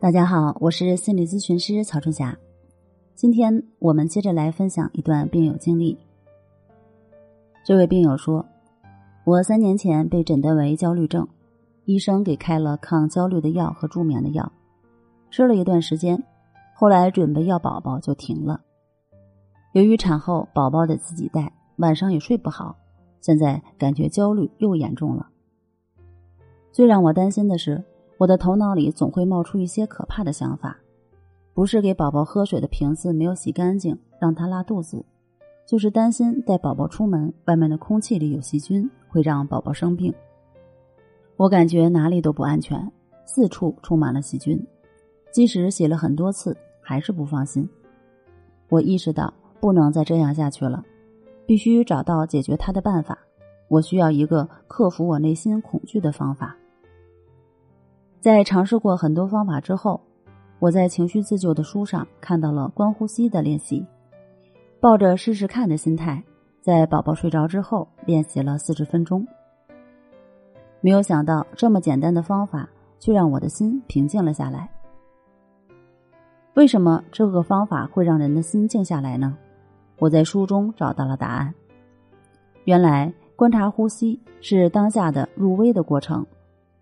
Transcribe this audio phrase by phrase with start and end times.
[0.00, 2.34] 大家好，我是心理咨询师曹春霞。
[3.14, 5.98] 今天我们接着来分享一段病友经历。
[7.66, 8.46] 这位病友说
[9.26, 11.28] ：“我三年前被诊断为焦虑症，
[11.84, 14.50] 医生给开了抗焦虑的药和助眠的药，
[15.30, 16.24] 吃了一段时间，
[16.74, 18.62] 后来准备要宝宝就停了。
[19.74, 22.74] 由于产后宝宝得自己带，晚上也睡不好，
[23.20, 25.28] 现在感觉焦虑又严重了。
[26.72, 27.84] 最让我担心的是。”
[28.20, 30.76] 我的头脑里总会冒出一些可怕的想法，
[31.54, 35.02] 不是给宝宝喝水的瓶子没有洗干净，让他拉肚子，
[35.66, 40.12] 就是担心带宝宝出门，外面的空气里有细菌，会让宝宝生病。
[41.38, 42.92] 我感觉哪里都不安全，
[43.24, 44.62] 四处充满了细菌，
[45.32, 47.66] 即使洗了很多次，还是不放心。
[48.68, 50.84] 我意识到不能再这样下去了，
[51.46, 53.18] 必须找到解决它的办法。
[53.68, 56.54] 我需要一个克服我内心恐惧的方法。
[58.20, 59.98] 在尝试过很多方法之后，
[60.58, 63.82] 我在情绪自救的书上看到了观呼吸的练习，
[64.78, 66.22] 抱着试试看的心态，
[66.60, 69.26] 在宝宝睡着之后练习了四十分钟。
[70.82, 72.68] 没有想到这么简单的方法，
[72.98, 74.68] 却让我的心平静了下来。
[76.52, 79.34] 为什么这个方法会让人的心静下来呢？
[79.98, 81.54] 我在书中找到了答案。
[82.64, 86.26] 原来观察呼吸是当下的入微的过程。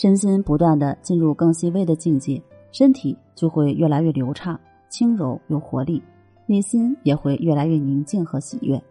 [0.00, 6.02] 身心不断的进入更细微的境界，身体就会越来越流畅、轻柔有活力，
[6.46, 8.82] 内心也会越来越宁静和喜悦。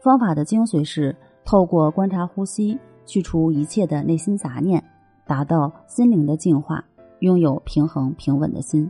[0.00, 1.12] 方法的精髓是
[1.44, 4.80] 透过观察呼吸，去除一切的内心杂念，
[5.26, 6.84] 达到心灵的净化，
[7.18, 8.88] 拥有平衡平稳的心。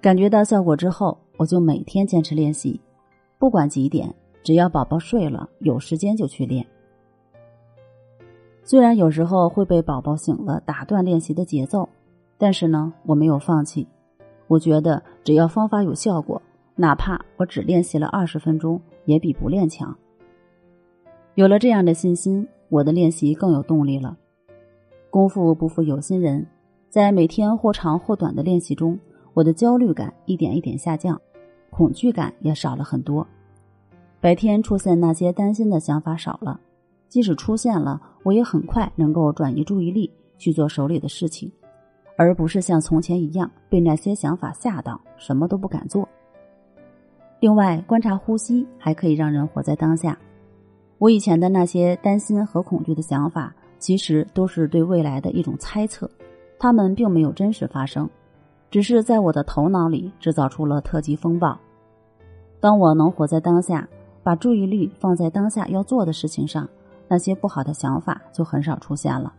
[0.00, 2.80] 感觉到效果之后，我就每天坚持练习，
[3.38, 4.10] 不管几点，
[4.42, 6.66] 只要宝宝睡了，有时间就去练。
[8.72, 11.86] 虽然有时候会被宝宝醒了打断练习的节奏，
[12.38, 13.86] 但是呢，我没有放弃。
[14.46, 16.40] 我觉得只要方法有效果，
[16.74, 19.94] 哪怕我只练习了二十分钟，也比不练强。
[21.34, 24.16] 有了这样的信心，我的练习更有动力了。
[25.10, 26.46] 功夫不负有心人，
[26.88, 28.98] 在每天或长或短的练习中，
[29.34, 31.20] 我的焦虑感一点一点下降，
[31.68, 33.26] 恐惧感也少了很多。
[34.18, 36.58] 白天出现那些担心的想法少了。
[37.12, 41.52] 即使出现了，我也很快能够转移注意力去做手里的事情，
[42.16, 46.08] 而不是像从前一样被那些想法吓到，什么都不敢做。
[47.38, 50.18] 另外，观察呼吸还可以让人活在当下。
[50.96, 56.10] 我以前的那些担心和恐惧的想法，其实都是对未来的一种猜测，
[56.58, 58.08] 他们并没有真实发生，
[58.70, 61.58] 只是在我的头脑里制造出了特级风暴。
[62.58, 63.86] 当我能活在当下，
[64.22, 66.66] 把注意力放在当下要做的事情上。
[67.12, 69.30] 那些不好的想法就很少出现了。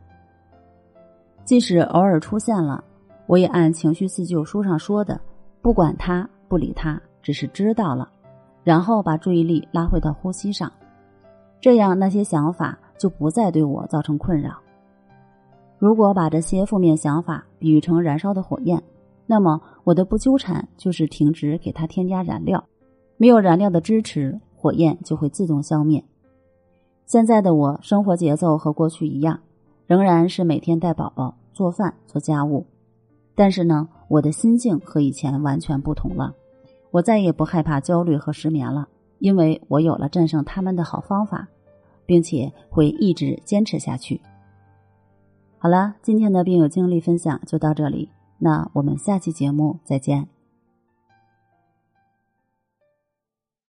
[1.43, 2.83] 即使偶尔出现了，
[3.25, 5.19] 我也按情绪自救书上说的，
[5.59, 8.07] 不管他，不理他，只是知道了，
[8.63, 10.71] 然后把注意力拉回到呼吸上，
[11.59, 14.59] 这样那些想法就不再对我造成困扰。
[15.79, 18.79] 如果把这些负面想法比喻成燃烧的火焰，
[19.25, 22.63] 那么我的不纠缠就是停止给它添加燃料，
[23.17, 26.05] 没有燃料的支持，火焰就会自动消灭。
[27.05, 29.39] 现在的我生活节奏和过去一样，
[29.85, 32.65] 仍然是每天带宝宝、做饭、做家务，
[33.35, 36.33] 但是呢，我的心境和以前完全不同了。
[36.91, 38.87] 我再也不害怕焦虑和失眠了，
[39.19, 41.47] 因为我有了战胜他们的好方法，
[42.05, 44.21] 并且会一直坚持下去。
[45.57, 50.27] 好了，今天的病友经历分享就到这里，那我们下期节目再见。